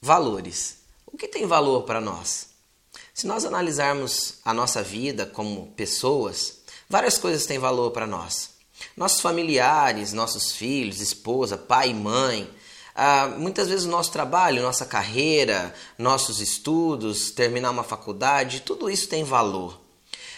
valores. 0.00 0.78
O 1.06 1.16
que 1.16 1.28
tem 1.28 1.46
valor 1.46 1.82
para 1.82 2.00
nós? 2.00 2.48
Se 3.14 3.26
nós 3.26 3.44
analisarmos 3.44 4.34
a 4.44 4.54
nossa 4.54 4.82
vida 4.82 5.26
como 5.26 5.72
pessoas, 5.72 6.60
várias 6.88 7.18
coisas 7.18 7.46
têm 7.46 7.58
valor 7.58 7.90
para 7.90 8.06
nós. 8.06 8.50
Nossos 8.96 9.20
familiares, 9.20 10.12
nossos 10.12 10.52
filhos, 10.52 11.00
esposa, 11.00 11.56
pai 11.56 11.90
e 11.90 11.94
mãe, 11.94 12.48
ah, 12.94 13.28
muitas 13.38 13.68
vezes 13.68 13.86
o 13.86 13.90
nosso 13.90 14.10
trabalho, 14.12 14.62
nossa 14.62 14.84
carreira, 14.84 15.74
nossos 15.96 16.40
estudos, 16.40 17.30
terminar 17.30 17.70
uma 17.70 17.84
faculdade, 17.84 18.62
tudo 18.62 18.90
isso 18.90 19.08
tem 19.08 19.24
valor. 19.24 19.80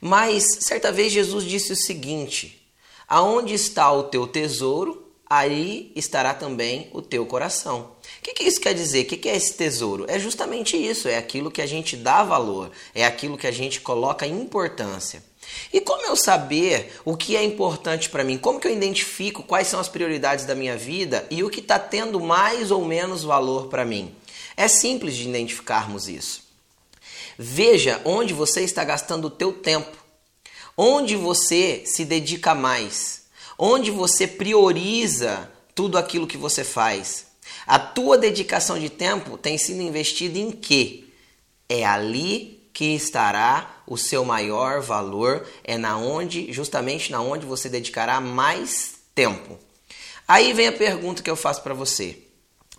Mas 0.00 0.44
certa 0.60 0.90
vez 0.90 1.12
Jesus 1.12 1.44
disse 1.44 1.72
o 1.72 1.76
seguinte: 1.76 2.66
Aonde 3.08 3.54
está 3.54 3.90
o 3.92 4.04
teu 4.04 4.26
tesouro, 4.26 5.11
aí 5.32 5.90
estará 5.96 6.34
também 6.34 6.90
o 6.92 7.00
teu 7.00 7.24
coração. 7.24 7.92
O 8.18 8.22
que, 8.22 8.34
que 8.34 8.44
isso 8.44 8.60
quer 8.60 8.74
dizer? 8.74 9.04
O 9.04 9.06
que, 9.06 9.16
que 9.16 9.28
é 9.30 9.34
esse 9.34 9.54
tesouro? 9.54 10.04
É 10.06 10.18
justamente 10.18 10.76
isso, 10.76 11.08
é 11.08 11.16
aquilo 11.16 11.50
que 11.50 11.62
a 11.62 11.66
gente 11.66 11.96
dá 11.96 12.22
valor, 12.22 12.70
é 12.94 13.06
aquilo 13.06 13.38
que 13.38 13.46
a 13.46 13.50
gente 13.50 13.80
coloca 13.80 14.26
importância. 14.26 15.24
E 15.72 15.80
como 15.80 16.04
eu 16.04 16.16
saber 16.16 16.92
o 17.02 17.16
que 17.16 17.34
é 17.34 17.42
importante 17.42 18.10
para 18.10 18.22
mim? 18.22 18.36
Como 18.36 18.60
que 18.60 18.68
eu 18.68 18.72
identifico 18.72 19.42
quais 19.42 19.68
são 19.68 19.80
as 19.80 19.88
prioridades 19.88 20.44
da 20.44 20.54
minha 20.54 20.76
vida 20.76 21.26
e 21.30 21.42
o 21.42 21.48
que 21.48 21.60
está 21.60 21.78
tendo 21.78 22.20
mais 22.20 22.70
ou 22.70 22.84
menos 22.84 23.24
valor 23.24 23.68
para 23.68 23.86
mim? 23.86 24.14
É 24.54 24.68
simples 24.68 25.16
de 25.16 25.26
identificarmos 25.26 26.08
isso. 26.08 26.42
Veja 27.38 28.02
onde 28.04 28.34
você 28.34 28.60
está 28.60 28.84
gastando 28.84 29.26
o 29.26 29.30
teu 29.30 29.50
tempo, 29.50 29.96
onde 30.76 31.16
você 31.16 31.84
se 31.86 32.04
dedica 32.04 32.54
mais, 32.54 33.21
onde 33.64 33.92
você 33.92 34.26
prioriza 34.26 35.48
tudo 35.72 35.96
aquilo 35.96 36.26
que 36.26 36.36
você 36.36 36.64
faz. 36.64 37.28
A 37.64 37.78
tua 37.78 38.18
dedicação 38.18 38.76
de 38.76 38.90
tempo 38.90 39.38
tem 39.38 39.56
sido 39.56 39.80
investida 39.80 40.36
em 40.36 40.50
quê? 40.50 41.04
É 41.68 41.86
ali 41.86 42.68
que 42.74 42.86
estará 42.86 43.84
o 43.86 43.96
seu 43.96 44.24
maior 44.24 44.80
valor, 44.80 45.46
é 45.62 45.78
na 45.78 45.96
onde, 45.96 46.52
justamente 46.52 47.12
na 47.12 47.22
onde 47.22 47.46
você 47.46 47.68
dedicará 47.68 48.20
mais 48.20 48.96
tempo. 49.14 49.56
Aí 50.26 50.52
vem 50.52 50.66
a 50.66 50.72
pergunta 50.72 51.22
que 51.22 51.30
eu 51.30 51.36
faço 51.36 51.62
para 51.62 51.72
você. 51.72 52.18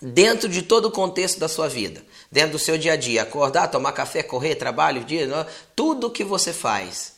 Dentro 0.01 0.49
de 0.49 0.63
todo 0.63 0.89
o 0.89 0.91
contexto 0.91 1.39
da 1.39 1.47
sua 1.47 1.69
vida, 1.69 2.03
dentro 2.29 2.51
do 2.51 2.59
seu 2.59 2.77
dia 2.77 2.91
a 2.91 2.97
dia, 2.97 3.21
acordar, 3.21 3.69
tomar 3.69 3.93
café, 3.93 4.21
correr, 4.21 4.55
trabalho, 4.55 5.05
dia, 5.05 5.47
tudo 5.77 6.11
que 6.11 6.25
você 6.25 6.51
faz, 6.51 7.13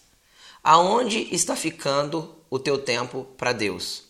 aonde 0.63 1.27
está 1.33 1.55
ficando 1.55 2.35
o 2.49 2.59
teu 2.59 2.77
tempo 2.77 3.25
para 3.37 3.51
Deus? 3.51 4.03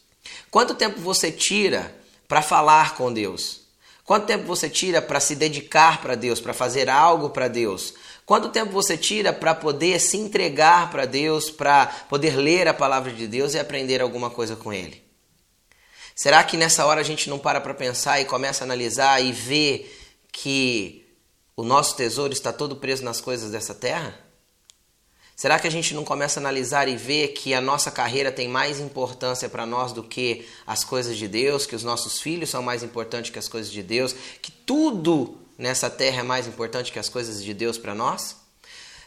Quanto 0.50 0.76
tempo 0.76 1.00
você 1.00 1.32
tira 1.32 1.96
para 2.28 2.42
falar 2.42 2.96
com 2.96 3.12
Deus? 3.12 3.62
Quanto 4.04 4.28
tempo 4.28 4.46
você 4.46 4.70
tira 4.70 5.02
para 5.02 5.20
se 5.20 5.36
dedicar 5.36 6.02
para 6.02 6.16
Deus, 6.16 6.40
para 6.40 6.54
fazer 6.54 6.90
algo 6.90 7.32
para 7.32 7.48
Deus? 7.48 7.96
Quanto 8.26 8.50
tempo 8.50 8.72
você 8.72 8.98
tira 8.98 9.34
para 9.34 9.54
poder 9.56 10.00
se 10.00 10.18
entregar 10.18 10.92
para 10.92 11.06
Deus, 11.06 11.50
para 11.50 11.88
poder 11.88 12.36
ler 12.36 12.68
a 12.68 12.74
palavra 12.74 13.12
de 13.12 13.28
Deus 13.28 13.54
e 13.54 13.60
aprender 13.60 14.02
alguma 14.02 14.30
coisa 14.30 14.56
com 14.56 14.72
Ele? 14.72 15.04
Será 16.16 16.44
que 16.44 16.56
nessa 16.56 16.86
hora 16.86 17.02
a 17.02 17.04
gente 17.04 17.30
não 17.30 17.38
para 17.38 17.60
para 17.60 17.74
pensar 17.74 18.22
e 18.22 18.26
começa 18.26 18.64
a 18.64 18.66
analisar 18.66 19.22
e 19.22 19.32
ver 19.32 19.92
que 20.32 21.06
o 21.58 21.64
nosso 21.64 21.96
tesouro 21.96 22.32
está 22.32 22.54
todo 22.54 22.78
preso 22.78 23.04
nas 23.04 23.20
coisas 23.20 23.52
dessa 23.52 23.76
terra? 23.76 24.18
Será 25.36 25.60
que 25.60 25.68
a 25.68 25.72
gente 25.72 25.94
não 25.94 26.06
começa 26.06 26.40
a 26.40 26.42
analisar 26.42 26.88
e 26.88 26.96
ver 26.96 27.30
que 27.30 27.54
a 27.54 27.60
nossa 27.60 27.92
carreira 27.92 28.32
tem 28.32 28.48
mais 28.48 28.80
importância 28.80 29.50
para 29.50 29.66
nós 29.66 29.92
do 29.92 30.02
que 30.02 30.48
as 30.66 30.86
coisas 30.86 31.18
de 31.18 31.28
Deus, 31.28 31.66
que 31.66 31.76
os 31.76 31.84
nossos 31.84 32.22
filhos 32.22 32.50
são 32.50 32.64
mais 32.64 32.84
importantes 32.84 33.32
que 33.32 33.40
as 33.40 33.50
coisas 33.50 33.70
de 33.70 33.84
Deus, 33.84 34.16
que 34.42 34.50
tudo 34.50 35.38
nessa 35.58 35.90
terra 35.90 36.22
é 36.22 36.24
mais 36.24 36.48
importante 36.48 36.92
que 36.92 37.00
as 37.00 37.10
coisas 37.10 37.44
de 37.44 37.54
Deus 37.54 37.78
para 37.78 37.94
nós? 37.94 38.38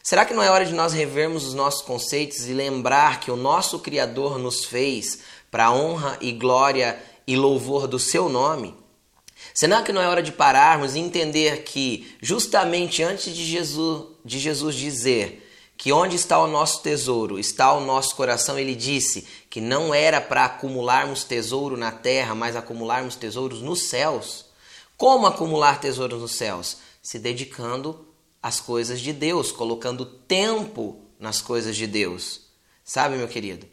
Será 0.02 0.26
que 0.26 0.34
não 0.34 0.42
é 0.42 0.50
hora 0.50 0.66
de 0.66 0.74
nós 0.74 0.92
revermos 0.92 1.46
os 1.46 1.54
nossos 1.54 1.80
conceitos 1.80 2.46
e 2.46 2.52
lembrar 2.52 3.20
que 3.20 3.30
o 3.30 3.36
nosso 3.36 3.78
Criador 3.78 4.38
nos 4.38 4.66
fez 4.66 5.20
para 5.50 5.72
honra 5.72 6.18
e 6.20 6.32
glória 6.32 7.02
e 7.26 7.36
louvor 7.36 7.86
do 7.86 7.98
seu 7.98 8.28
nome? 8.28 8.74
Será 9.54 9.82
que 9.82 9.92
não 9.92 10.02
é 10.02 10.08
hora 10.08 10.22
de 10.22 10.32
pararmos 10.32 10.94
e 10.94 10.98
entender 10.98 11.62
que 11.62 12.14
justamente 12.20 13.02
antes 13.02 13.34
de 13.34 13.44
Jesus, 13.44 14.08
de 14.24 14.38
Jesus 14.38 14.74
dizer 14.74 15.47
que 15.78 15.92
onde 15.92 16.16
está 16.16 16.40
o 16.40 16.48
nosso 16.48 16.82
tesouro, 16.82 17.38
está 17.38 17.72
o 17.72 17.80
nosso 17.80 18.16
coração, 18.16 18.58
ele 18.58 18.74
disse 18.74 19.24
que 19.48 19.60
não 19.60 19.94
era 19.94 20.20
para 20.20 20.44
acumularmos 20.44 21.22
tesouro 21.22 21.76
na 21.76 21.92
terra, 21.92 22.34
mas 22.34 22.56
acumularmos 22.56 23.14
tesouros 23.14 23.62
nos 23.62 23.82
céus. 23.82 24.46
Como 24.96 25.24
acumular 25.24 25.80
tesouros 25.80 26.20
nos 26.20 26.32
céus? 26.32 26.78
Se 27.00 27.16
dedicando 27.20 28.08
às 28.42 28.58
coisas 28.58 29.00
de 29.00 29.12
Deus, 29.12 29.52
colocando 29.52 30.04
tempo 30.04 31.00
nas 31.16 31.40
coisas 31.40 31.76
de 31.76 31.86
Deus. 31.86 32.40
Sabe, 32.84 33.16
meu 33.16 33.28
querido? 33.28 33.64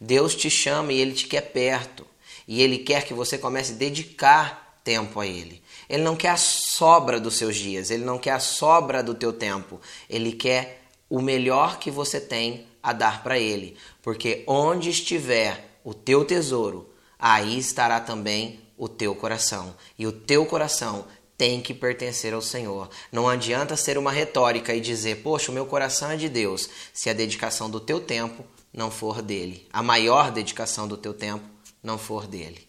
Deus 0.00 0.34
te 0.34 0.50
chama 0.50 0.92
e 0.92 1.00
ele 1.00 1.12
te 1.12 1.28
quer 1.28 1.52
perto. 1.52 2.04
E 2.48 2.60
ele 2.60 2.78
quer 2.78 3.04
que 3.04 3.14
você 3.14 3.38
comece 3.38 3.72
a 3.72 3.76
dedicar 3.76 4.80
tempo 4.82 5.20
a 5.20 5.26
ele. 5.28 5.62
Ele 5.88 6.02
não 6.02 6.16
quer 6.16 6.30
a 6.30 6.36
sobra 6.36 7.20
dos 7.20 7.36
seus 7.36 7.54
dias, 7.54 7.88
ele 7.88 8.04
não 8.04 8.18
quer 8.18 8.32
a 8.32 8.40
sobra 8.40 9.00
do 9.00 9.14
teu 9.14 9.32
tempo. 9.32 9.80
Ele 10.10 10.32
quer 10.32 10.81
o 11.12 11.20
melhor 11.20 11.78
que 11.78 11.90
você 11.90 12.18
tem 12.18 12.66
a 12.82 12.90
dar 12.94 13.22
para 13.22 13.38
ele, 13.38 13.76
porque 14.00 14.44
onde 14.46 14.88
estiver 14.88 15.78
o 15.84 15.92
teu 15.92 16.24
tesouro, 16.24 16.88
aí 17.18 17.58
estará 17.58 18.00
também 18.00 18.60
o 18.78 18.88
teu 18.88 19.14
coração. 19.14 19.76
E 19.98 20.06
o 20.06 20.12
teu 20.12 20.46
coração 20.46 21.04
tem 21.36 21.60
que 21.60 21.74
pertencer 21.74 22.32
ao 22.32 22.40
Senhor. 22.40 22.88
Não 23.12 23.28
adianta 23.28 23.76
ser 23.76 23.98
uma 23.98 24.10
retórica 24.10 24.74
e 24.74 24.80
dizer, 24.80 25.22
poxa, 25.22 25.50
o 25.50 25.54
meu 25.54 25.66
coração 25.66 26.10
é 26.10 26.16
de 26.16 26.30
Deus, 26.30 26.70
se 26.94 27.10
a 27.10 27.12
dedicação 27.12 27.68
do 27.68 27.78
teu 27.78 28.00
tempo 28.00 28.42
não 28.72 28.90
for 28.90 29.20
dele. 29.20 29.68
A 29.70 29.82
maior 29.82 30.30
dedicação 30.30 30.88
do 30.88 30.96
teu 30.96 31.12
tempo 31.12 31.44
não 31.82 31.98
for 31.98 32.26
dele. 32.26 32.66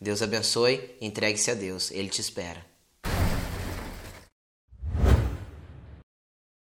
Deus 0.00 0.22
abençoe, 0.22 0.90
entregue-se 1.00 1.52
a 1.52 1.54
Deus, 1.54 1.92
ele 1.92 2.08
te 2.08 2.20
espera. 2.20 2.66